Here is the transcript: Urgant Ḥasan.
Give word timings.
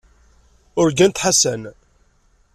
Urgant 0.83 1.21
Ḥasan. 1.23 1.61